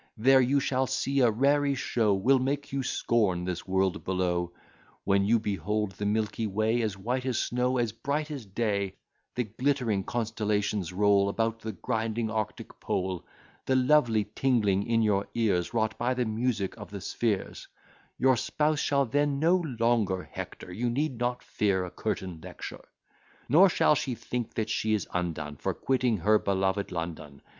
[0.17, 4.51] There you shall see a raree show Will make you scorn this world below,
[5.03, 8.95] When you behold the milky way, As white as snow, as bright as day;
[9.35, 13.23] The glittering constellations roll About the grinding arctic pole;
[13.67, 17.67] The lovely tingling in your ears, Wrought by the music of the spheres
[18.17, 22.85] Your spouse shall then no longer hector, You need not fear a curtain lecture;
[23.47, 27.43] Nor shall she think that she is undone For quitting her beloved London.